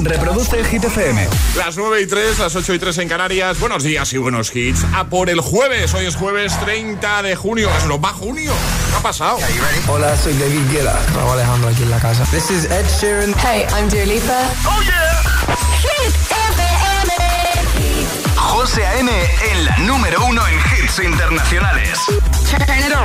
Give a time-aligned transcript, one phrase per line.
[0.00, 1.28] Reproduce el Hit FM.
[1.56, 3.58] Las 9 y 3, las 8 y 3 en Canarias.
[3.58, 4.84] Buenos días y buenos hits.
[4.94, 5.92] A por el jueves.
[5.92, 7.68] Hoy es jueves 30 de junio.
[7.76, 8.52] ¿Es lo va junio?
[8.90, 9.38] ¿Qué ha pasado?
[9.88, 10.96] Hola, soy David Guetta.
[11.14, 12.24] Raúl Alejandro aquí en la casa.
[12.30, 13.34] This is Ed Sheeran.
[13.42, 14.52] Hey, I'm Dua Lipa.
[14.66, 15.20] ¡Oh, yeah!
[15.82, 16.62] Hit FM.
[18.36, 19.10] José A.M.
[19.50, 21.98] en la número uno en hits internacionales.
[22.48, 23.04] Turn it on.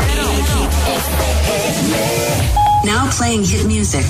[2.86, 4.06] Now playing hit music.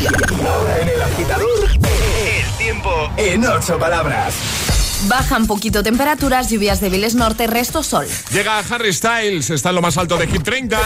[0.00, 4.32] En el agitador, el tiempo en ocho palabras.
[5.08, 8.06] Bajan poquito temperaturas, lluvias débiles norte, resto sol.
[8.32, 9.50] Llega Harry Styles.
[9.50, 10.78] Está en lo más alto de Hit 30.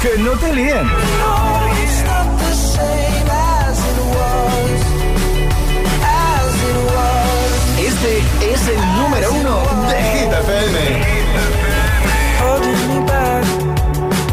[0.00, 0.88] Que no te líen.
[7.78, 8.18] Este
[8.52, 11.20] es el número uno de Hit FM.
[12.40, 13.44] holding me back.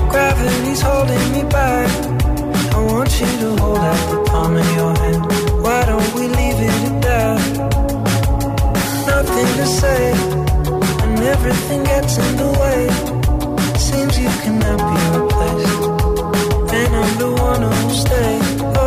[0.10, 2.17] Gravity's holding me back.
[13.78, 18.87] Seems you cannot be replaced, and I'm the one who'll stay.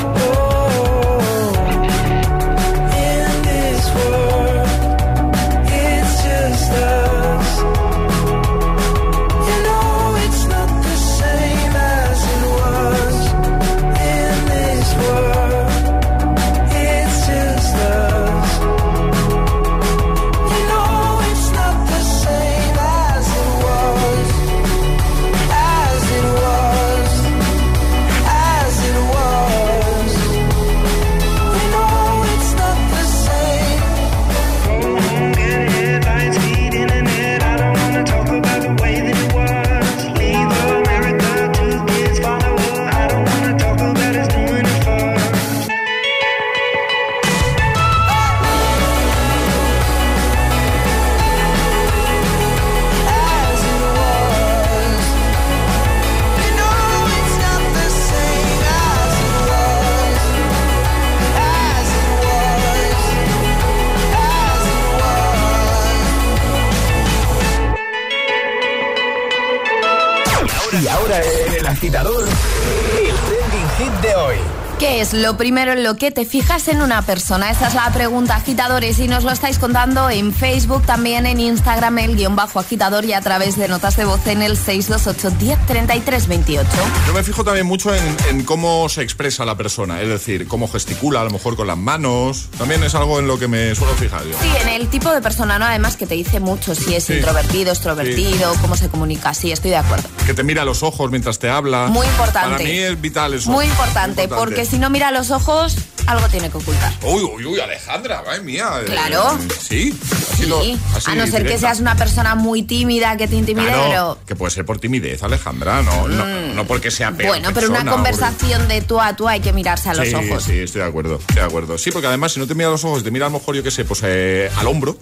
[75.11, 77.49] Es lo primero en lo que te fijas en una persona?
[77.51, 81.97] Esa es la pregunta, agitadores, y nos lo estáis contando en Facebook, también en Instagram,
[81.99, 86.27] el guion bajo agitador y a través de notas de voz en el 628 10
[86.27, 86.69] 28.
[87.07, 90.67] Yo me fijo también mucho en, en cómo se expresa la persona, es decir, cómo
[90.67, 92.47] gesticula, a lo mejor con las manos.
[92.57, 94.37] También es algo en lo que me suelo fijar yo.
[94.41, 95.65] Sí, en el tipo de persona, ¿no?
[95.65, 97.13] Además que te dice mucho si es Sí.
[97.13, 99.33] introvertido, extrovertido, cómo se comunica.
[99.33, 100.07] Sí, estoy de acuerdo.
[100.25, 101.87] Que te mira a los ojos mientras te habla.
[101.87, 102.49] Muy importante.
[102.51, 103.49] Para mí es vital eso.
[103.51, 105.75] Muy importante, porque si no mira a los ojos,
[106.07, 106.93] algo tiene que ocultar.
[107.03, 108.69] Uy, uy, uy, Alejandra, ay mía.
[108.81, 109.37] eh, Claro.
[109.59, 109.97] sí.
[110.33, 113.35] así lo- Sí, así a no ser que seas una persona muy tímida que te
[113.35, 114.17] intimide, Claro, pero...
[114.25, 117.85] que puede ser por timidez, Alejandra, no, no, no porque sea peor Bueno, pero una
[117.85, 120.43] conversación de tú a tú hay que mirarse a los sí, ojos.
[120.43, 121.77] Sí, estoy de acuerdo, estoy de acuerdo.
[121.77, 123.55] Sí, porque además si no te mira a los ojos, te mira a lo mejor,
[123.55, 124.97] yo qué sé, pues eh, al hombro,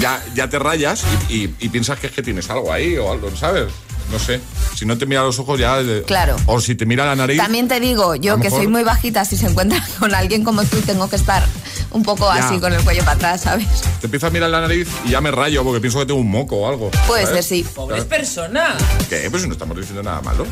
[0.00, 3.10] ya, ya te rayas y, y- y piensas que es que tienes algo ahí o
[3.12, 3.66] algo, ¿sabes?
[4.12, 4.40] No sé.
[4.76, 5.80] Si no te mira a los ojos ya...
[5.80, 6.36] eh, Claro.
[6.46, 7.36] O si te mira la nariz...
[7.38, 10.62] También te digo, yo que mejor- soy muy bajita, si se encuentra con alguien como
[10.64, 11.42] tú, tengo que estar
[11.90, 12.46] un poco Ya.
[12.48, 13.66] así con el cuello para atrás, ¿sabes?
[14.00, 16.30] Te empieza a mirar la nariz y ya me rayo porque pienso que tengo un
[16.30, 16.90] moco o algo.
[17.06, 17.46] Puede ¿sabes?
[17.46, 17.66] ser, sí.
[17.74, 18.74] Pobres personas.
[19.08, 19.28] ¿Qué?
[19.30, 20.46] Pues si no estamos diciendo nada malo.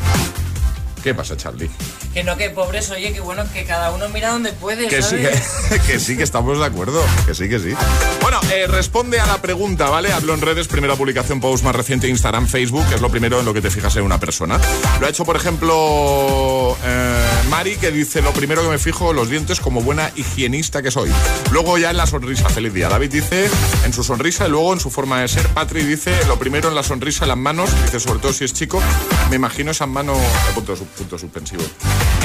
[1.03, 1.69] ¿Qué pasa, Charlie?
[2.13, 5.17] Que no, que pobres, oye, que bueno, que cada uno mira donde puede, Que sí,
[5.87, 7.03] que sí, que estamos de acuerdo.
[7.25, 7.73] Que sí, que sí.
[8.21, 10.13] Bueno, eh, responde a la pregunta, ¿vale?
[10.13, 13.45] Hablo en redes, primera publicación, post más reciente, Instagram, Facebook, que es lo primero en
[13.45, 14.57] lo que te fijas en una persona.
[15.01, 19.29] Lo ha hecho, por ejemplo, eh, Mari, que dice, lo primero que me fijo, los
[19.29, 21.11] dientes como buena higienista que soy.
[21.51, 22.87] Luego ya en la sonrisa, feliz día.
[22.87, 23.49] David dice,
[23.83, 25.47] en su sonrisa y luego en su forma de ser.
[25.49, 28.81] Patri dice, lo primero en la sonrisa, las manos, dice, sobre todo si es chico,
[29.29, 31.63] me imagino esas manos, eh, punto, su- punto suspensivo.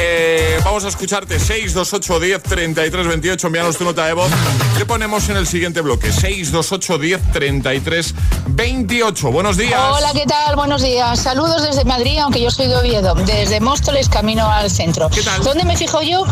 [0.01, 3.47] Eh, vamos a escucharte 628 10 33 28.
[3.49, 4.31] Envíanos tu nota de voz.
[4.77, 6.13] ¿Qué ponemos en el siguiente bloque?
[6.13, 8.15] 628 10 33
[8.49, 9.31] 28.
[9.33, 9.81] Buenos días.
[9.81, 10.55] Hola, ¿qué tal?
[10.57, 11.19] Buenos días.
[11.21, 13.15] Saludos desde Madrid, aunque yo soy de Oviedo.
[13.15, 15.09] Desde Móstoles, camino al centro.
[15.11, 15.43] ¿Qué tal?
[15.43, 16.25] ¿Dónde me fijo yo?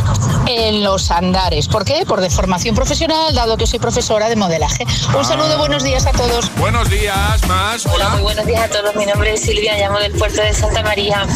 [0.47, 1.67] En los andares.
[1.69, 2.05] ¿Por qué?
[2.07, 4.85] Por deformación profesional, dado que soy profesora de modelaje.
[5.17, 6.55] Un saludo, buenos días a todos.
[6.57, 7.85] Buenos días, más.
[7.87, 8.23] Hola, muy Hola.
[8.23, 8.95] buenos días a todos.
[8.95, 11.27] Mi nombre es Silvia, llamo del puerto de Santa María.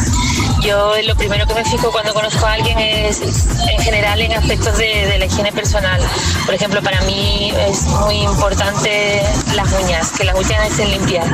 [0.62, 4.78] Yo lo primero que me fijo cuando conozco a alguien es en general en aspectos
[4.78, 6.00] de, la higiene personal.
[6.46, 9.22] Por ejemplo, para mí es muy importante
[9.55, 11.26] las uñas, que las uñas estén limpias.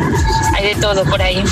[0.55, 1.43] Hay de todo por ahí.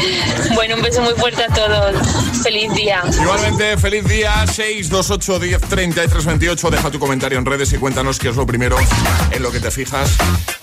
[0.54, 1.96] bueno, un beso muy fuerte a todos.
[2.42, 3.02] Feliz día.
[3.20, 4.46] Igualmente, feliz día.
[4.46, 6.70] 628 10 33 28.
[6.70, 8.76] Deja tu comentario en redes y cuéntanos qué es lo primero
[9.30, 10.16] en lo que te fijas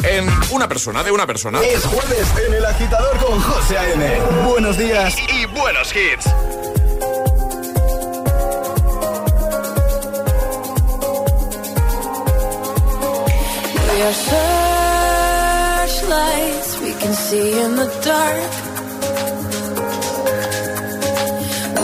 [0.03, 1.61] en una persona, de una persona.
[1.61, 4.19] Es jueves en el agitador con José A.M.
[4.47, 6.25] Buenos días y, y buenos hits.
[13.89, 14.13] We are
[15.87, 18.66] searchlights we can see in the dark.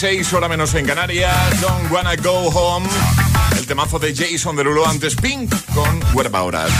[0.00, 1.60] 26, hora menos en Canarias.
[1.60, 2.88] Don't wanna go home.
[3.58, 6.70] El temazo de Jason Derulo antes Pink con Huerva Horas.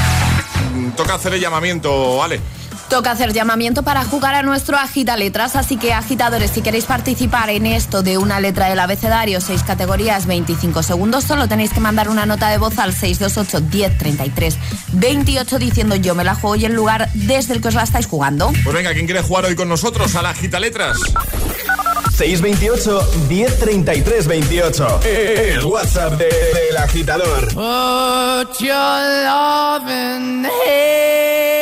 [0.72, 2.40] Mm, toca hacer el llamamiento, Ale.
[2.88, 7.50] Toca hacer llamamiento para jugar a nuestro agita letras, así que agitadores, si queréis participar
[7.50, 12.08] en esto de una letra del abecedario, 6 categorías, 25 segundos, solo tenéis que mandar
[12.08, 14.58] una nota de voz al 628 10 33
[14.92, 18.06] 28 diciendo yo me la juego y el lugar desde el que os la estáis
[18.06, 18.52] jugando.
[18.62, 20.98] Pues venga, ¿quién quiere jugar hoy con nosotros a la agita letras?
[22.11, 25.00] 628 1033 28.
[25.05, 27.47] El WhatsApp de, del agitador.
[27.49, 28.75] Put your
[29.25, 31.57] love in the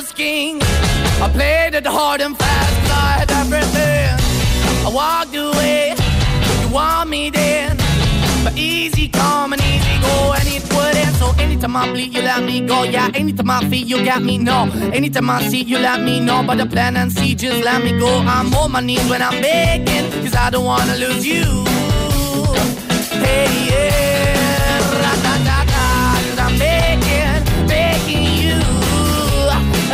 [0.00, 0.58] was king.
[1.24, 4.14] I played it hard and fast, I had everything.
[4.86, 5.94] I walked away,
[6.60, 7.76] you want me then.
[8.44, 11.16] But easy come and easy go, and it would end.
[11.16, 12.84] So anytime I bleed, you let me go.
[12.84, 14.70] Yeah, anytime I feel, you got me, no.
[14.98, 16.44] Anytime I see, you let me know.
[16.46, 18.10] But the plan and see, just let me go.
[18.34, 21.44] I'm on my knees when I'm begging, cause I i don't wanna lose you.
[23.24, 24.17] Hey, yeah.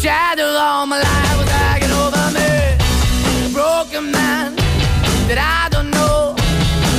[0.00, 3.52] Shadow all my life was hanging over me.
[3.52, 4.54] Broken man
[5.26, 5.77] that I.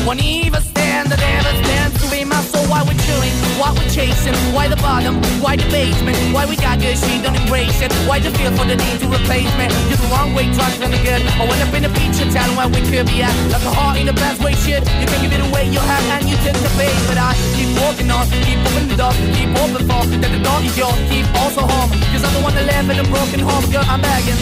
[0.05, 2.65] Won't even stand, that ever stands to be my soul.
[2.71, 6.79] Why we're chilling, why we're chasing, why the bottom, why the basement, why we got
[6.79, 7.91] good, she don't embrace it.
[8.07, 9.67] Why the feel for the need to replace me?
[9.89, 11.21] You're the wrong way, trying to the good.
[11.37, 13.33] I went up in a feature town where we could be at.
[13.51, 14.81] Like a heart in the best way, shit.
[15.01, 16.95] You can give it away, you have, and you take the bait.
[17.05, 20.59] But I keep walking on, keep moving the door, keep open for that the door
[20.63, 21.91] is yours, keep also home.
[22.13, 24.39] Cause I'm the one that live in a broken home, girl, I'm begging.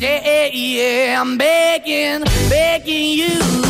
[0.00, 3.69] Yeah, yeah, I'm begging, begging you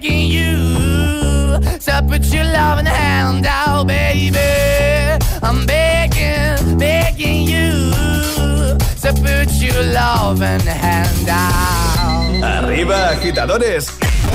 [0.00, 1.60] begging you.
[1.60, 4.38] To put your loving hand out, baby.
[5.42, 7.92] I'm begging, begging you.
[9.02, 12.64] To put your loving hand out.
[12.64, 13.90] Arriba, agitadores.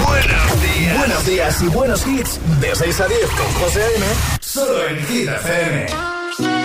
[0.05, 0.97] Buenos días.
[0.97, 2.39] Buenos días y buenos hits.
[2.59, 4.05] De 6 a 10 con José A.M.
[4.41, 6.64] Solo en Hit FM.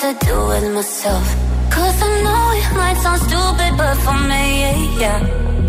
[0.00, 1.26] to do with myself.
[1.74, 4.46] Cause I know it might sound stupid, but for me,
[5.02, 5.18] yeah.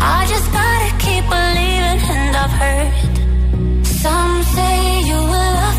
[0.00, 5.69] I just gotta keep believing, and I've heard some say you will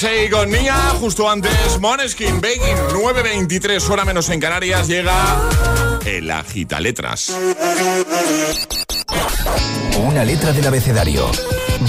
[0.00, 5.12] Beyoncé con Nia, justo antes Moneskin, Begging, 9.23 hora menos en Canarias, llega
[6.04, 7.36] el Agita Letras.
[9.98, 11.28] Una letra del abecedario.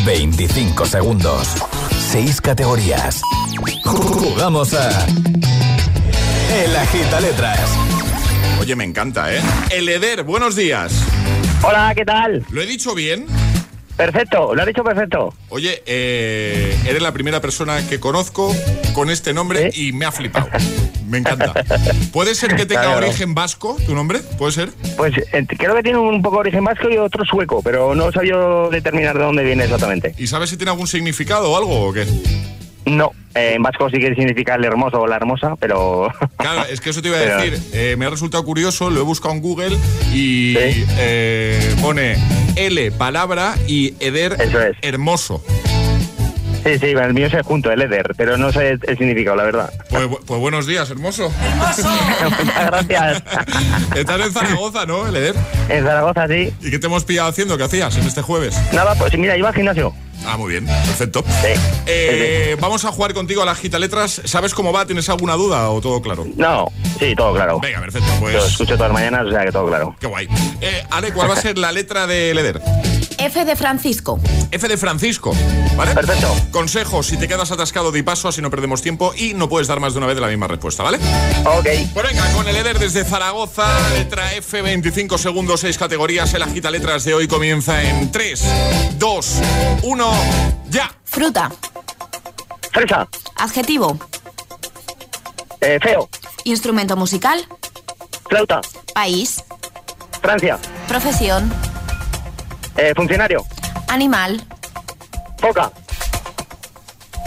[0.06, 1.50] 25 segundos.
[2.12, 3.22] 6 categorías.
[3.84, 5.06] Jugamos a.
[6.64, 7.70] El Agita Letras.
[8.60, 9.42] Oye, me encanta, ¿eh?
[9.70, 10.94] El Eder, buenos días.
[11.62, 12.44] Hola, ¿qué tal?
[12.50, 13.28] ¿Lo he dicho bien?
[14.00, 15.34] Perfecto, lo has dicho perfecto.
[15.50, 18.56] Oye, eh, eres la primera persona que conozco
[18.94, 20.48] con este nombre y me ha flipado.
[21.06, 21.54] Me encanta.
[22.14, 23.00] ¿Puede ser que tenga Claro.
[23.06, 24.20] origen vasco tu nombre?
[24.38, 24.70] ¿Puede ser?
[24.96, 28.10] Pues eh, creo que tiene un poco de origen vasco y otro sueco, pero no
[28.14, 28.38] sabía
[28.72, 30.16] determinar de dónde viene exactamente.
[30.18, 32.06] ¿Y sabes si tiene algún significado o algo o qué?
[32.90, 36.12] No, eh, en vasco sí que significa el hermoso o la hermosa, pero...
[36.38, 37.60] Claro, es que eso te iba a Pero- decir.
[37.74, 39.78] Eh, me ha resultado curioso, lo he buscado en Google
[40.14, 42.18] y eh, pone
[42.56, 44.38] L palabra y Eder
[44.82, 45.44] hermoso.
[46.66, 49.44] Sí, sí, el mío es el junto, el Eder, pero no sé el significado, la
[49.44, 49.74] verdad.
[49.90, 51.32] Pues, pues buenos días, hermoso.
[51.58, 53.24] Muchas gracias.
[53.96, 55.36] Estás en Zaragoza, ¿no, el Eder?
[55.70, 56.54] En Zaragoza, sí.
[56.62, 57.58] ¿Y qué te hemos pillado haciendo?
[57.58, 58.60] ¿Qué hacías en este jueves?
[58.74, 59.94] Nada, pues mira, iba al gimnasio.
[60.26, 61.24] Ah, muy bien, perfecto.
[61.86, 64.22] Eh, Vamos a jugar contigo a las gita letras.
[64.26, 64.86] ¿Sabes cómo va?
[64.86, 66.28] ¿Tienes alguna duda o todo claro?
[66.36, 66.68] No,
[67.00, 67.60] sí, todo claro.
[67.60, 68.34] Venga, perfecto, pues.
[68.36, 69.96] Lo escucho todas las mañanas, o sea que todo claro.
[70.00, 70.28] Qué guay.
[70.62, 72.62] Eh, Ale, ¿cuál va a ser la letra de Leder?
[73.18, 74.20] F de Francisco.
[74.52, 75.36] F de Francisco,
[75.76, 75.94] ¿vale?
[75.94, 76.34] Perfecto.
[76.52, 79.80] Consejo, si te quedas atascado, di paso, así no perdemos tiempo y no puedes dar
[79.82, 81.00] más de una vez de la misma respuesta, ¿vale?
[81.44, 81.68] Ok.
[81.94, 86.34] Pues venga, con el Eder desde Zaragoza, letra F, 25 segundos, 6 categorías.
[86.34, 88.42] El agita letras de hoy comienza en 3,
[88.98, 89.34] 2,
[89.84, 90.09] 1,
[90.70, 90.92] ya.
[91.06, 91.52] Fruta.
[92.72, 93.08] Fresa.
[93.38, 93.98] Adjetivo.
[95.62, 96.08] Eh, feo.
[96.44, 97.46] Instrumento musical.
[98.30, 98.62] Flauta.
[98.94, 99.44] País.
[100.22, 100.58] Francia.
[100.88, 101.52] Profesión.
[102.78, 103.44] Eh, funcionario.
[103.88, 104.42] Animal.
[105.40, 105.72] Foca.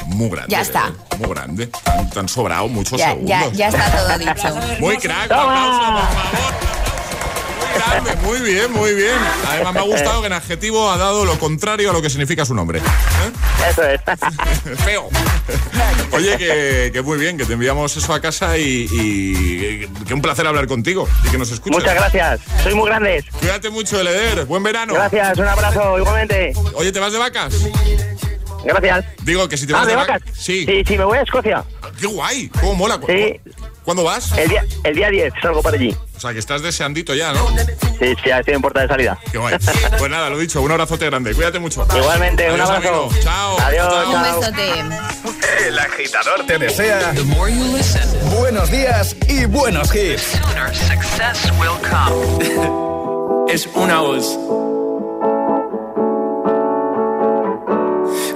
[0.07, 0.51] Muy grande.
[0.51, 0.89] Ya está.
[0.89, 1.67] eh, Muy grande.
[1.67, 3.29] Tan, tan sobrado muchos Ya, segundos.
[3.29, 4.79] ya, ya está todo dicho.
[4.81, 6.82] Muy crack, un aplauso, por favor.
[7.87, 9.15] Muy grande, muy bien, muy bien.
[9.49, 12.45] Además, me ha gustado que en adjetivo ha dado lo contrario a lo que significa
[12.45, 12.79] su nombre.
[12.79, 13.71] ¿Eh?
[13.71, 14.01] Eso es.
[14.85, 15.09] Feo.
[16.13, 20.23] Oye, que, que muy bien, que te enviamos eso a casa y, y que un
[20.23, 21.79] placer hablar contigo y que nos escuches.
[21.79, 22.41] Muchas gracias.
[22.63, 23.25] Sois muy grandes.
[23.39, 24.45] Cuídate mucho, Eleder.
[24.45, 24.95] Buen verano.
[24.95, 26.53] Gracias, un abrazo, igualmente.
[26.75, 27.55] Oye, ¿te vas de vacas?
[28.65, 29.05] Gracias.
[29.23, 30.23] Digo que si te Ah, vas ¿de de vacas?
[30.35, 30.65] Sí.
[30.67, 31.65] Sí, sí, me voy a Escocia.
[32.01, 32.49] Qué guay.
[32.61, 32.99] ¿Cómo mola?
[32.99, 33.41] ¿Cu- Sí.
[33.85, 34.31] ¿Cuándo vas?
[34.39, 35.97] El día, el día 10 salgo para allí.
[36.17, 37.49] O sea, que estás deseandito ya, ¿no?
[37.99, 39.19] Sí, sí, estoy en puerta de salida.
[39.33, 39.57] Qué guay.
[39.99, 41.35] Pues nada, lo dicho, un abrazote grande.
[41.35, 41.85] Cuídate mucho.
[41.97, 42.75] Igualmente, un abrazo.
[42.89, 43.11] amigo.
[43.23, 43.59] Chao.
[43.61, 44.13] Adiós, Chao.
[44.15, 45.67] Un besote.
[45.67, 47.13] El agitador te desea.
[48.37, 50.39] Buenos días y buenos hits.
[53.49, 54.39] es una voz.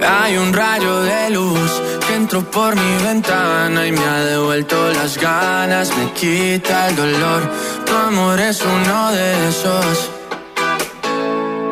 [0.05, 1.71] Hay un rayo de luz
[2.07, 7.41] que entró por mi ventana y me ha devuelto las ganas, me quita el dolor.
[7.85, 10.09] Tu amor es uno de esos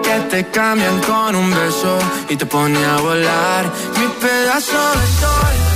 [0.04, 3.66] que te cambian con un beso y te pone a volar.
[4.00, 5.75] Mi pedazo de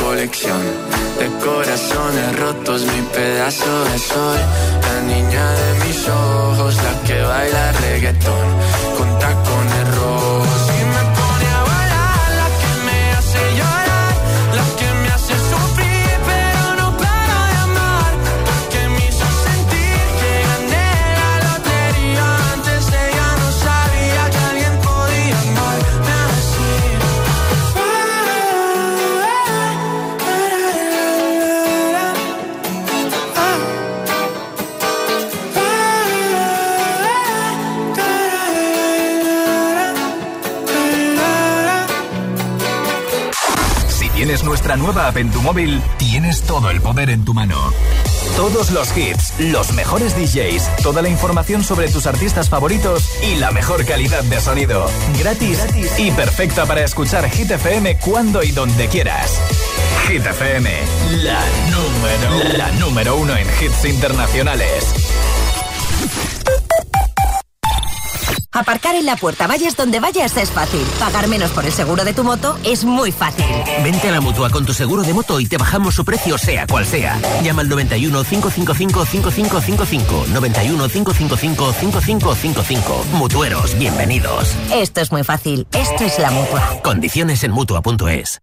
[0.00, 0.60] colección
[1.18, 4.38] de corazones rotos, mi pedazo de sol.
[4.82, 8.46] La niña de mis ojos, la que baila reggaetón
[8.96, 9.89] con tacones
[44.70, 47.56] nuestra nueva app en tu móvil, tienes todo el poder en tu mano.
[48.36, 53.50] Todos los hits, los mejores DJs, toda la información sobre tus artistas favoritos y la
[53.50, 54.86] mejor calidad de sonido.
[55.18, 59.40] Gratis, gratis y perfecta para escuchar Hit FM cuando y donde quieras.
[60.06, 60.70] Hit FM,
[61.22, 64.94] la número, la número uno en hits internacionales.
[68.60, 70.82] Aparcar en la puerta, vayas donde vayas, es fácil.
[70.98, 73.46] Pagar menos por el seguro de tu moto es muy fácil.
[73.82, 76.66] Vente a la mutua con tu seguro de moto y te bajamos su precio, sea
[76.66, 77.18] cual sea.
[77.42, 80.26] Llama al 91 555 5555.
[80.34, 83.04] 91 555 5555.
[83.14, 84.54] Mutueros, bienvenidos.
[84.70, 85.66] Esto es muy fácil.
[85.72, 86.82] Esto es la mutua.
[86.82, 88.42] Condiciones en mutua.es.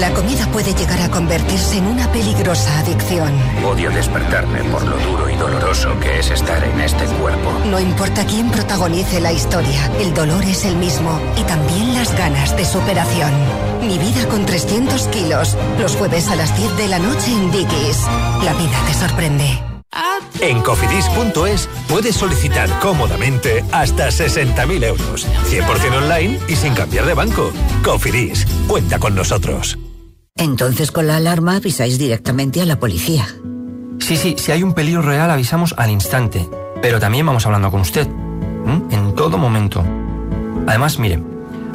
[0.00, 3.32] La comida puede llegar a convertirse en una peligrosa adicción.
[3.64, 7.52] Odio despertarme por lo duro y doloroso que es estar en este cuerpo.
[7.70, 12.56] No importa quién protagonice la historia, el dolor es el mismo y también las ganas
[12.56, 13.32] de superación.
[13.82, 18.02] Mi vida con 300 kilos, los jueves a las 10 de la noche en Dickies.
[18.42, 19.73] La vida te sorprende.
[20.40, 27.52] En cofidis.es puedes solicitar cómodamente hasta 60.000 euros, 100% online y sin cambiar de banco.
[27.82, 29.78] Cofidis, cuenta con nosotros.
[30.36, 33.26] Entonces con la alarma avisáis directamente a la policía.
[34.00, 36.48] Sí, sí, si hay un peligro real avisamos al instante,
[36.82, 38.82] pero también vamos hablando con usted, ¿m?
[38.90, 39.84] en todo momento.
[40.66, 41.22] Además, mire,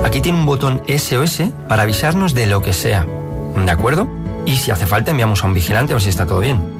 [0.03, 3.07] aquí tiene un botón SOS para avisarnos de lo que sea,
[3.55, 4.07] ¿de acuerdo?
[4.45, 6.78] Y si hace falta enviamos a un vigilante a ver si está todo bien.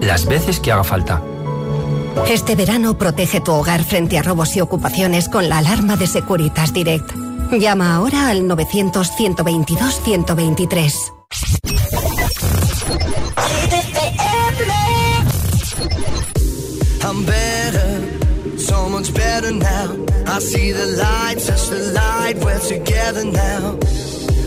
[0.00, 1.22] Las veces que haga falta.
[2.28, 6.72] Este verano protege tu hogar frente a robos y ocupaciones con la alarma de Securitas
[6.72, 7.12] Direct.
[7.52, 10.92] Llama ahora al 900-122-123.
[17.00, 19.96] I'm better, so much better now.
[20.26, 23.78] I see the light, touch the light, we're together now.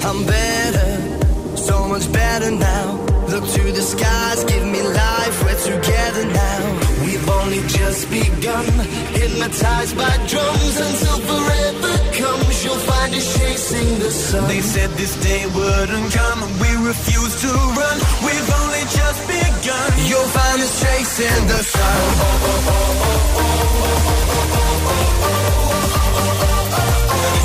[0.04, 3.00] I'm better, so much better now.
[3.32, 6.62] Look to the skies, give me life, we're together now.
[7.06, 8.68] We've only just begun,
[9.16, 12.66] hypnotized by drums until forever comes.
[12.66, 14.50] You'll find us chasing the sun.
[14.50, 17.48] They said this day wouldn't come, we refuse to
[17.80, 17.98] run.
[18.28, 19.90] We've only just begun.
[20.12, 22.02] You'll find us chasing the sun.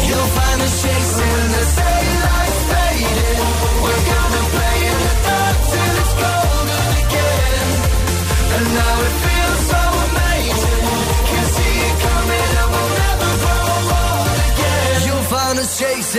[0.02, 3.45] You'll find us chasing the daylight fading.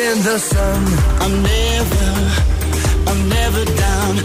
[0.08, 0.84] Chasing the sun.
[1.24, 2.10] I'm never,
[3.10, 4.16] I'm never down.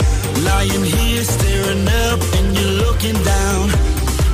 [0.44, 3.70] Lying here staring up and you're looking down.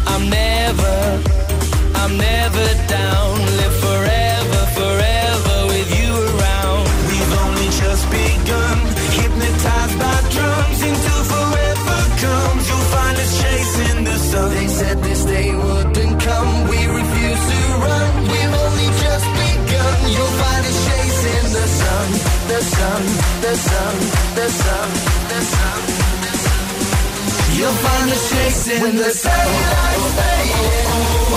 [0.06, 0.96] I'm never,
[1.94, 3.32] I'm never down.
[3.60, 6.84] Live forever, forever with you around.
[7.08, 8.78] We've only just begun.
[9.18, 12.62] Hypnotized by drums until forever comes.
[12.68, 14.50] You'll find us chasing the sun.
[14.54, 15.97] They said this day wouldn't
[22.76, 23.02] sun,
[23.40, 23.94] the sun,
[24.38, 24.88] the sun,
[25.30, 25.80] the sun.
[27.56, 31.27] You'll find us chasing the daylight fading.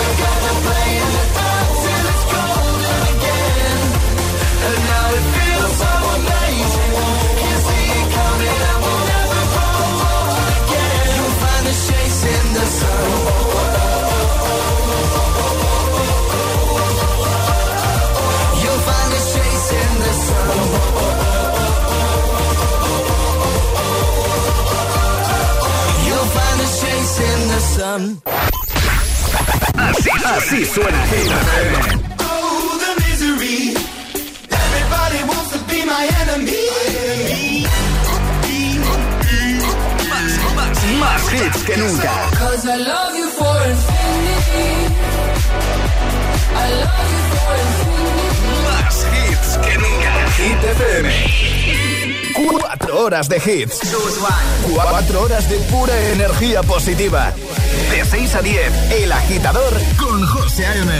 [27.91, 28.21] Instagram.
[29.77, 31.03] Así, así suena.
[32.19, 33.75] Oh, the misery.
[34.49, 37.65] Everybody wants to be my enemy.
[40.09, 42.11] Más, más, más hits que nunca.
[42.37, 44.71] Cause I love you for infinity.
[46.53, 48.61] I love you for infinity.
[48.67, 50.11] Más hits que nunca.
[50.37, 51.51] Hit FM.
[52.49, 53.79] Cuatro horas de hits.
[54.73, 57.33] Cuatro horas de pura energía positiva.
[57.91, 60.91] De 6 a 10, El Agitador con José A.M.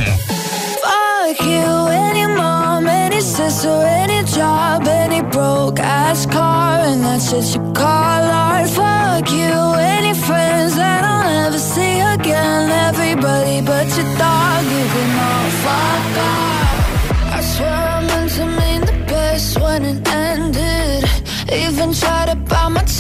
[0.82, 7.56] Fuck you, any mom, any sister, any job, any broke ass car, and that's shit
[7.56, 8.70] you call art.
[8.70, 12.70] Fuck you, any friends that I'll never see again.
[12.90, 17.38] Everybody but your dog, you can all fuck off.
[17.38, 21.06] I swear I meant to mean the best when it ended.
[21.52, 22.41] Even tried to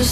[0.00, 0.06] to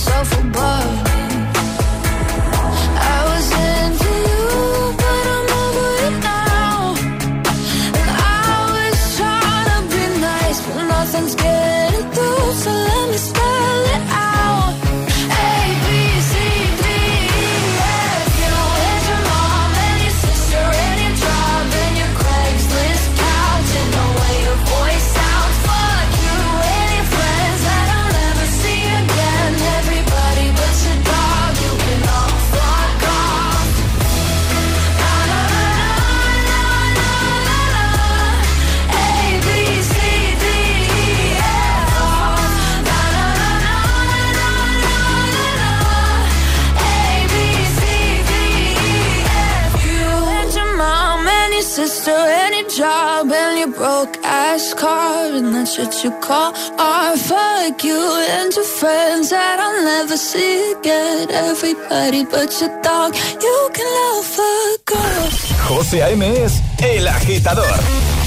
[54.79, 57.19] car and that shit you call art.
[57.19, 61.31] Fuck you and your friends that I'll never see again.
[61.31, 65.35] Everybody but your dog, you can love fuck off.
[65.69, 66.23] José A.M.
[66.45, 67.79] es El Agitador.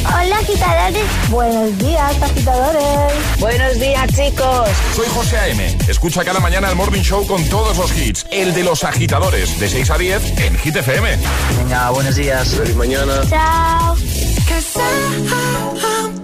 [0.03, 1.29] Hola agitadores.
[1.29, 3.39] Buenos días agitadores.
[3.39, 4.69] Buenos días chicos.
[4.95, 5.77] Soy José A.M.
[5.87, 8.25] Escucha cada mañana el Morning Show con todos los hits.
[8.31, 11.17] El de los agitadores, de 6 a 10 en Hit FM.
[11.57, 12.49] Venga, buenos días.
[12.49, 13.21] Feliz mañana.
[13.29, 13.95] Chao.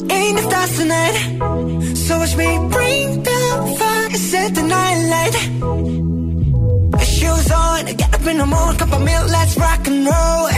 [0.10, 1.16] I'm the stars tonight.
[1.96, 5.36] So watch me bring the fire, set the night light.
[7.04, 10.50] Shoes on, get up in the morning, cup of milk, let's rock and roll.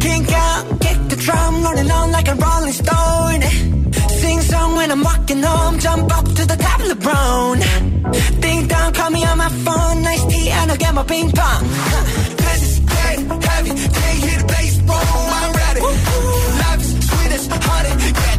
[0.00, 3.42] Kink out, kick the drum, rolling on like a rolling stone.
[4.20, 7.58] Sing song when I'm walking home, jump up to the top of the brown.
[8.40, 11.62] Ding dong, call me on my phone, nice tea, and I'll get my ping pong.
[12.42, 15.80] This is dead heavy, can't hear the bass, boom, I'm ready.
[15.80, 18.37] Life is sweet as honey, yeah,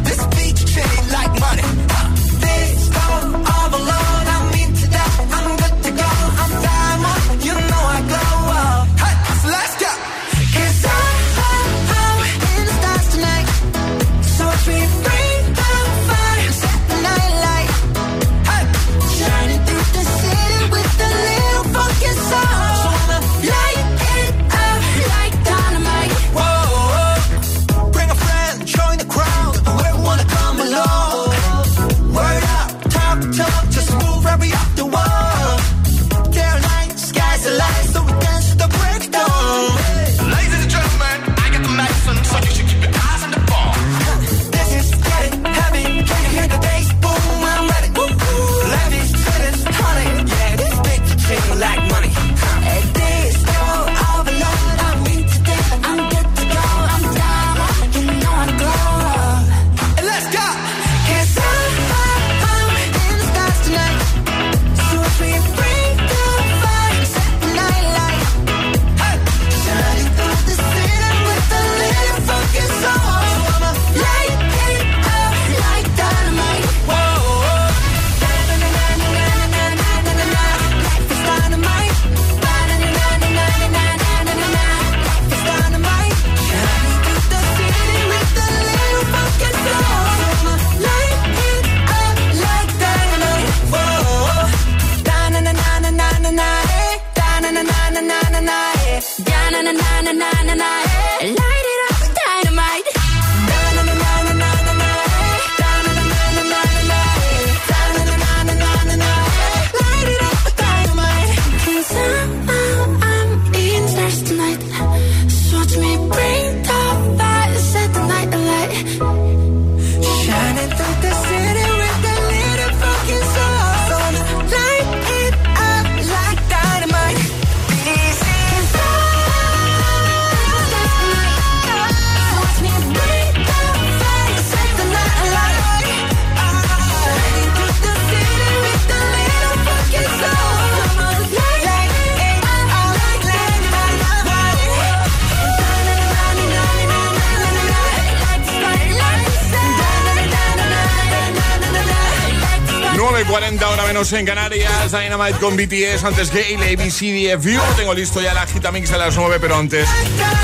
[154.00, 154.79] menos en Canarias.
[154.90, 157.76] Dynamite con BTS, antes Gale, ABCDFU.
[157.76, 159.88] Tengo listo ya la Gitamix de las 9, pero antes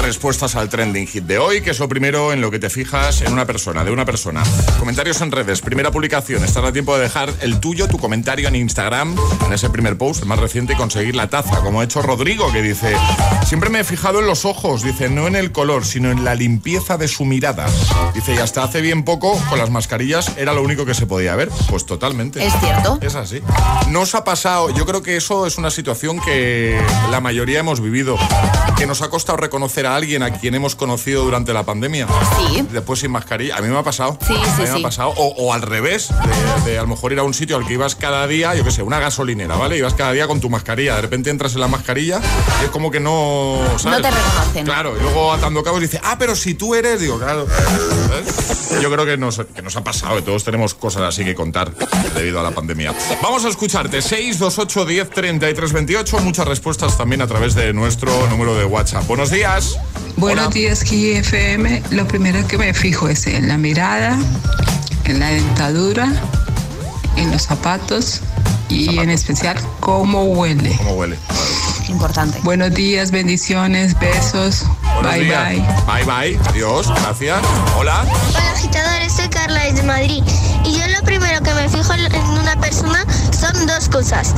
[0.00, 3.22] respuestas al trending hit de hoy, que es lo primero en lo que te fijas
[3.22, 4.44] en una persona, de una persona.
[4.78, 6.44] Comentarios en redes, primera publicación.
[6.44, 10.22] Estás a tiempo de dejar el tuyo, tu comentario en Instagram, en ese primer post,
[10.22, 12.96] el más reciente, y conseguir la taza, como ha hecho Rodrigo, que dice,
[13.46, 16.36] siempre me he fijado en los ojos, dice, no en el color, sino en la
[16.36, 17.66] limpieza de su mirada.
[18.14, 21.34] Dice, y hasta hace bien poco, con las mascarillas, era lo único que se podía
[21.34, 21.48] ver.
[21.68, 22.46] Pues totalmente.
[22.46, 22.98] Es cierto.
[23.02, 23.40] Es así.
[23.88, 26.78] Nos ha pasado, yo creo que eso es una situación que
[27.10, 28.18] la mayoría hemos vivido,
[28.76, 32.06] que nos ha costado reconocer a alguien a quien hemos conocido durante la pandemia.
[32.36, 32.66] Sí.
[32.70, 33.56] Después sin mascarilla.
[33.56, 34.18] A mí me ha pasado.
[34.26, 34.80] Sí, a sí, mí me sí.
[34.80, 35.14] ha pasado.
[35.16, 36.10] O, o al revés,
[36.64, 38.62] de, de a lo mejor ir a un sitio al que ibas cada día, yo
[38.62, 39.78] qué sé, una gasolinera, ¿vale?
[39.78, 40.96] Ibas cada día con tu mascarilla.
[40.96, 42.20] De repente entras en la mascarilla
[42.60, 43.58] y es como que no.
[43.78, 43.98] ¿sabes?
[43.98, 44.64] No te reconocen.
[44.66, 47.46] Claro, y luego atando cabos dice, ah, pero si tú eres, digo, claro.
[48.08, 48.80] ¿sabes?
[48.82, 51.72] Yo creo que nos, que nos ha pasado, que todos tenemos cosas así que contar
[52.14, 52.94] debido a la pandemia.
[53.22, 54.02] Vamos a escucharte,
[54.32, 56.18] 628 10 33 28.
[56.20, 59.06] Muchas respuestas también a través de nuestro número de WhatsApp.
[59.06, 59.78] Buenos días.
[60.16, 61.82] Buenos días, FM.
[61.90, 64.18] Lo primero que me fijo es en la mirada,
[65.04, 66.12] en la dentadura,
[67.16, 68.20] en los zapatos
[68.68, 70.74] y en especial cómo huele.
[70.78, 71.16] ¿Cómo huele?
[71.88, 72.40] Importante.
[72.42, 74.64] Buenos días, bendiciones, besos.
[74.96, 75.48] Buenos bye días.
[75.86, 76.04] bye.
[76.04, 76.40] Bye bye.
[76.48, 76.88] Adiós.
[77.02, 77.38] Gracias.
[77.78, 78.04] Hola.
[78.34, 80.22] Hola agitadores, soy Carla desde Madrid
[80.64, 83.04] y yo lo primero que me fijo en una persona
[83.38, 84.34] son dos cosas.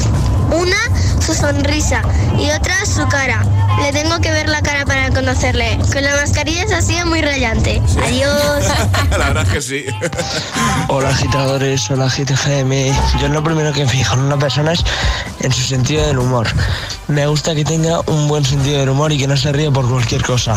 [0.50, 0.76] Una,
[1.24, 2.02] su sonrisa
[2.38, 3.44] y otra, su cara.
[3.82, 5.78] Le tengo que ver la cara para conocerle.
[5.92, 7.80] Con la mascarilla es así muy rayante.
[8.02, 8.64] Adiós.
[9.10, 9.84] la verdad es que sí.
[10.88, 12.72] Hola agitadores, hola GTGM.
[13.20, 14.82] Yo lo primero que me fijo en una persona es
[15.40, 16.48] en su sentido del humor.
[17.06, 19.88] Me gusta que tenga un buen sentido del humor y que no se ríe por
[19.88, 20.47] cualquier cosa.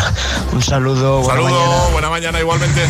[0.54, 1.92] Un saludo, buena Saludo, mañana.
[1.92, 2.82] buena mañana igualmente.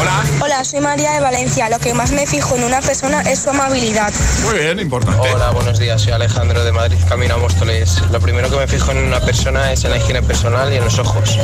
[0.00, 0.22] Hola.
[0.40, 1.68] Hola, soy María de Valencia.
[1.68, 4.12] Lo que más me fijo en una persona es su amabilidad.
[4.44, 5.32] Muy bien, importante.
[5.34, 6.00] Hola, buenos días.
[6.02, 8.00] Soy Alejandro de Madrid, Camino a Móstoles.
[8.10, 10.84] Lo primero que me fijo en una persona es en la higiene personal y en
[10.84, 11.38] los ojos.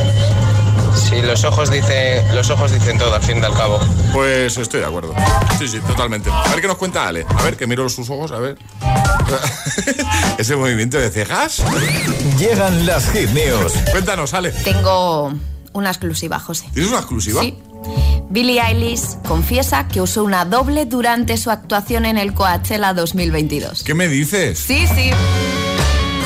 [0.96, 3.80] Sí, los ojos dicen, los ojos dicen todo, al fin y al cabo.
[4.12, 5.14] Pues estoy de acuerdo.
[5.58, 6.30] Sí, sí, totalmente.
[6.30, 7.26] A ver qué nos cuenta Ale.
[7.28, 8.58] A ver, que miro sus ojos, a ver.
[10.38, 11.62] Ese movimiento de cejas.
[12.38, 13.72] Llegan las hit news.
[13.90, 14.50] Cuéntanos, Ale.
[14.52, 15.32] Tengo
[15.72, 16.66] una exclusiva, José.
[16.72, 17.42] ¿Tienes una exclusiva?
[17.42, 17.58] Sí.
[18.30, 23.82] Billie Eilish confiesa que usó una doble durante su actuación en el Coachella 2022.
[23.82, 24.58] ¿Qué me dices?
[24.58, 25.10] Sí, sí.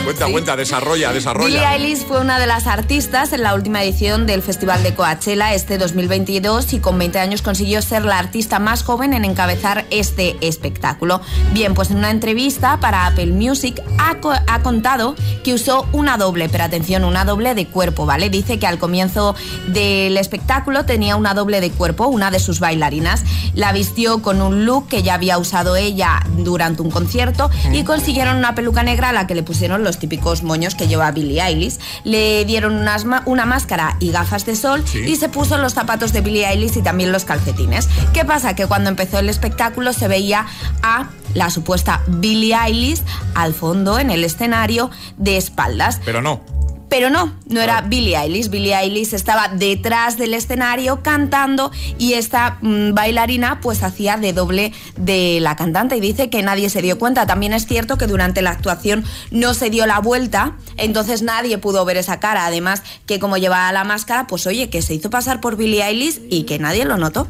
[0.08, 1.74] Cuenta, cuenta, desarrolla, Billie desarrolla.
[1.74, 5.76] Eilish fue una de las artistas en la última edición del Festival de Coachella este
[5.76, 11.20] 2022 y con 20 años consiguió ser la artista más joven en encabezar este espectáculo.
[11.52, 16.16] Bien, pues en una entrevista para Apple Music ha, co- ha contado que usó una
[16.16, 18.30] doble, pero atención, una doble de cuerpo, ¿vale?
[18.30, 19.36] Dice que al comienzo
[19.66, 23.24] del espectáculo tenía una doble de cuerpo, una de sus bailarinas.
[23.54, 28.36] La vistió con un look que ya había usado ella durante un concierto y consiguieron
[28.38, 31.78] una peluca negra a la que le pusieron los típicos moños que lleva Billie Eilish.
[32.04, 35.00] Le dieron unas una máscara y gafas de sol Sí.
[35.00, 37.88] y se puso los zapatos de Billie Eilish y también los calcetines.
[38.12, 38.54] ¿Qué pasa?
[38.54, 40.46] Que cuando empezó el espectáculo se veía
[40.82, 43.02] a la supuesta Billie Eilish
[43.34, 46.00] al fondo en el escenario de espaldas.
[46.04, 46.40] Pero no.
[46.88, 48.48] Pero no, no era Billie Eilish.
[48.48, 54.72] Billie Eilish estaba detrás del escenario cantando y esta mm, bailarina pues hacía de doble
[54.96, 57.26] de la cantante y dice que nadie se dio cuenta.
[57.26, 61.84] También es cierto que durante la actuación no se dio la vuelta, entonces nadie pudo
[61.84, 62.46] ver esa cara.
[62.46, 66.22] Además que como llevaba la máscara, pues oye, que se hizo pasar por Billie Eilish
[66.30, 67.28] y que nadie lo notó.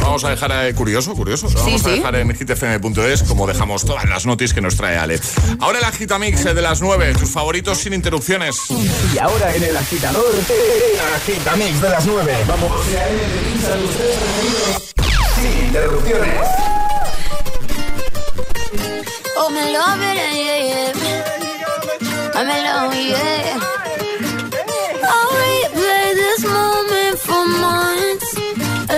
[0.00, 1.48] Vamos a dejar eh, curioso, curioso.
[1.48, 1.96] Lo vamos a sí.
[1.96, 5.20] dejar en hitfm.es como dejamos todas las noticias que nos trae Ale.
[5.60, 8.56] Ahora el agitamix eh, de las 9, tus favoritos sin interrupciones.
[9.14, 12.36] Y ahora en el agitador, el agitamix de las 9.
[12.46, 12.70] Vamos.
[15.34, 16.34] Sin interrupciones.
[19.36, 21.34] Oh, me love it, yeah, yeah.
[22.36, 23.60] I'm in love, yeah.
[25.02, 28.03] I'll replay this moment for months.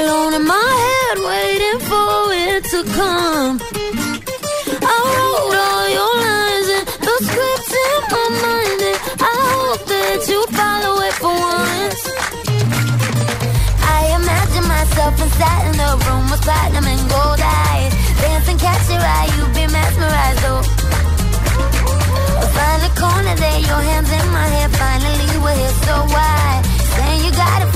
[0.06, 0.54] Alone in my
[0.86, 3.58] head, waiting for it to come.
[4.78, 10.18] I wrote all your lines and the scripts in my mind, and I hope that
[10.30, 12.02] you follow it for once.
[13.82, 17.90] I imagine myself inside in the room with platinum and gold eyes.
[18.22, 20.62] Dancing, catch your eye, you be mesmerized, oh.
[22.54, 24.68] Find the corner there, your hands in my hair.
[24.70, 26.62] Finally, we're here, so why?
[26.94, 27.75] Saying you got a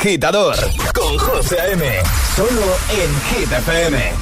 [0.00, 0.56] agitador
[0.94, 1.84] con José M.
[2.34, 4.12] Solo en Hit FM.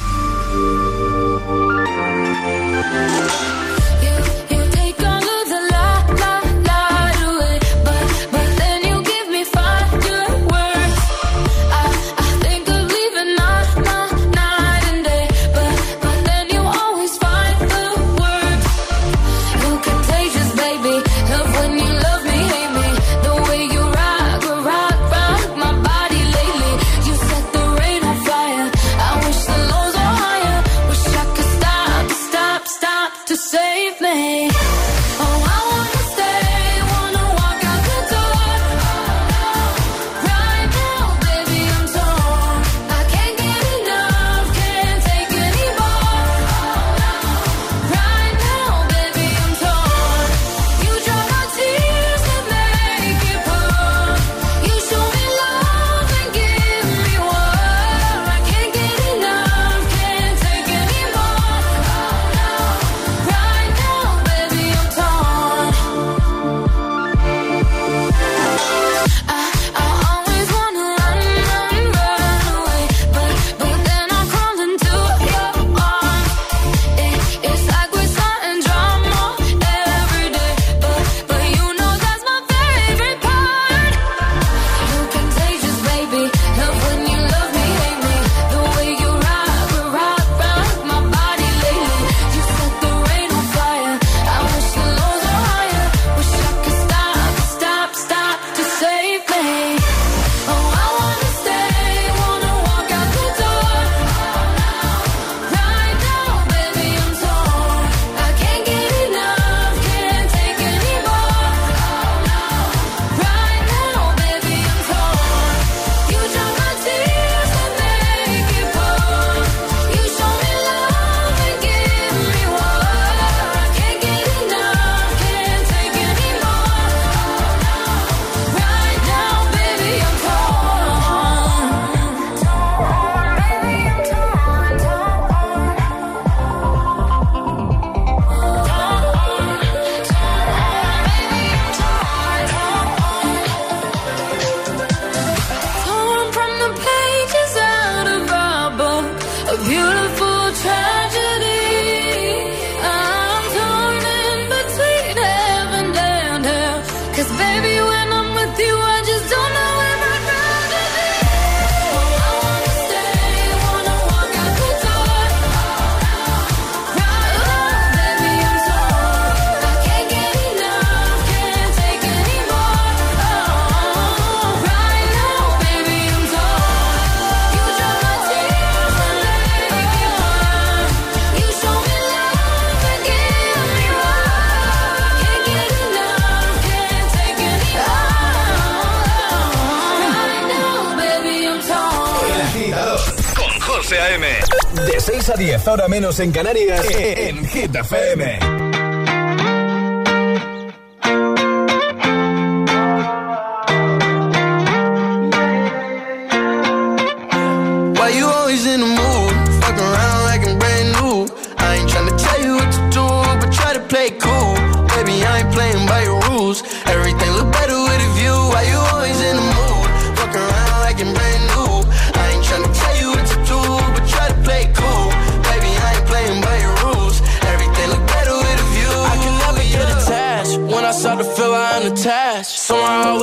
[195.71, 198.28] hora menos en Canarias en Hit FM.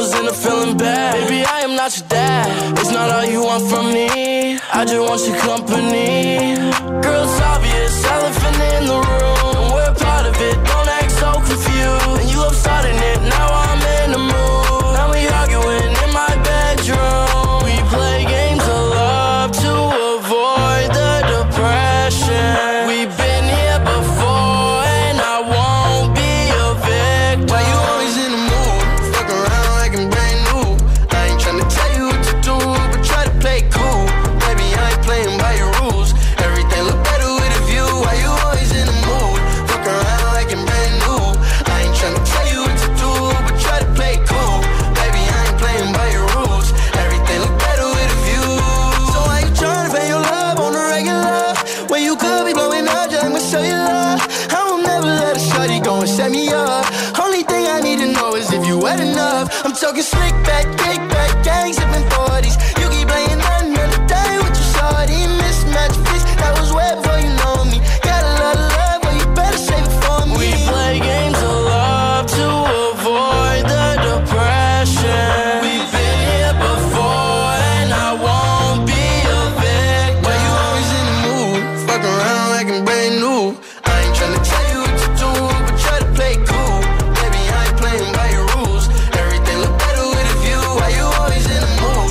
[0.06, 1.28] bottles and I'm feeling bad.
[1.28, 2.78] Baby, I am not your dad.
[2.78, 4.58] It's not all you want from me.
[4.72, 6.56] I just want your company.
[7.02, 9.72] Girl, it's obvious, elephant in the room.
[9.74, 10.65] We're part of it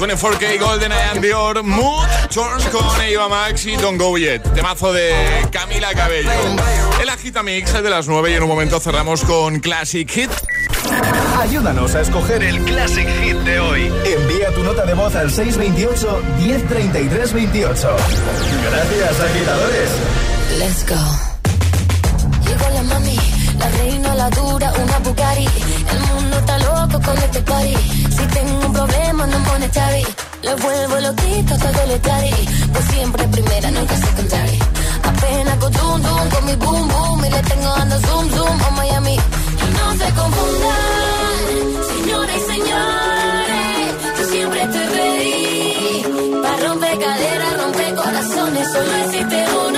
[0.07, 0.17] mood?
[0.17, 5.13] 24K Golden and Dior Mood Jones con Eva Max y Don't Go Yet temazo de
[5.51, 6.29] Camila Cabello
[7.01, 10.31] el Agita Mix el de las 9 y en un momento cerramos con Classic Hit
[11.39, 13.91] Ayúdanos a escoger el Classic Hit de hoy.
[14.05, 17.95] Envía tu nota de voz al 628 1033 28.
[18.71, 19.89] Gracias, agitadores.
[20.59, 20.95] Let's go.
[22.47, 23.17] Llegó la mami,
[23.57, 25.74] la reina, la dura, una Bugatti.
[25.91, 27.75] El mundo está loco con este party.
[28.17, 30.05] Si tengo un problema, no pone chavi.
[30.43, 32.49] Le vuelvo loquito todo el daddy.
[32.73, 34.59] Pues siempre primera, nunca secondary.
[35.03, 37.25] Apenas con zoom, zoom, con mi boom, boom.
[37.25, 39.17] Y le tengo dando zoom, zoom a Miami.
[39.77, 41.39] No se confundan,
[41.93, 43.87] señores y señores.
[44.17, 46.41] Yo siempre estoy ready.
[46.43, 48.67] Para romper caderas, romper corazones.
[48.71, 49.74] Solo existe una.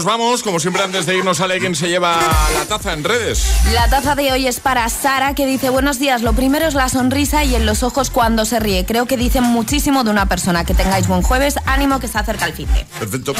[0.00, 2.16] Nos vamos como siempre antes de irnos sale quien se lleva
[2.54, 3.44] la taza en redes
[3.74, 6.88] La taza de hoy es para Sara que dice buenos días, lo primero es la
[6.88, 8.86] sonrisa y en los ojos cuando se ríe.
[8.86, 10.64] Creo que dicen muchísimo de una persona.
[10.64, 12.86] Que tengáis buen jueves, ánimo que se acerca el fin de.
[12.98, 13.34] perfecto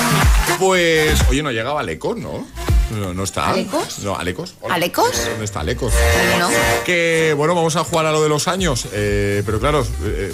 [0.58, 2.46] pues oye no llegaba Alecos ¿no?
[2.90, 3.50] No, no está.
[3.50, 4.00] ¿Alecos?
[4.00, 4.54] No, Alecos.
[4.61, 4.74] Hola.
[4.74, 5.12] ¿Alecos?
[5.30, 5.94] ¿Dónde está Alecos?
[6.38, 6.48] No.
[6.84, 10.32] Que bueno, vamos a jugar a lo de los años, eh, pero claro, eh,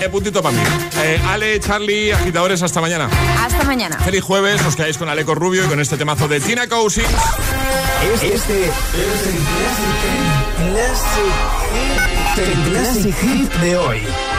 [0.00, 0.62] Eh, puntito para mí.
[1.02, 3.10] Eh, Ale, Charlie, agitadores, hasta mañana.
[3.38, 3.98] Hasta mañana.
[3.98, 7.06] Feliz jueves, os quedáis con Aleco Rubio y con este temazo de Tina Cousins.
[8.10, 9.34] Este es el
[10.72, 11.32] Classic,
[12.38, 14.31] el Classic Hit de hoy.